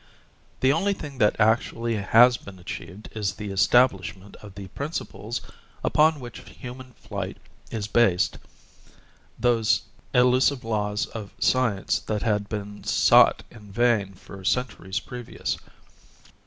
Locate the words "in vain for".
13.51-14.43